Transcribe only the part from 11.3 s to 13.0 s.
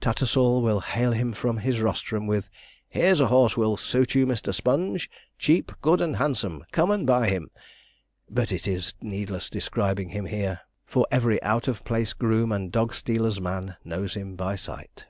out of place groom and dog